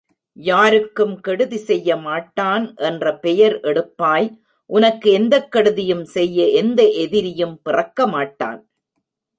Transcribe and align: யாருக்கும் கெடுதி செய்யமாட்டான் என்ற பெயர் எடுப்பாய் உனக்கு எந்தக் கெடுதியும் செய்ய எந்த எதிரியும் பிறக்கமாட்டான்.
யாருக்கும் 0.37 1.19
கெடுதி 1.19 1.59
செய்யமாட்டான் 1.67 2.65
என்ற 2.81 3.13
பெயர் 3.17 3.55
எடுப்பாய் 3.63 4.27
உனக்கு 4.69 5.11
எந்தக் 5.11 5.49
கெடுதியும் 5.55 6.05
செய்ய 6.15 6.47
எந்த 6.61 6.83
எதிரியும் 7.03 7.55
பிறக்கமாட்டான். 7.69 8.59